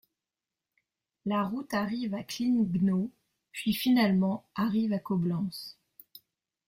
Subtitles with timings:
[1.27, 3.11] La route arrive à Klingnau
[3.51, 5.77] puis finalement arrive à Koblenz.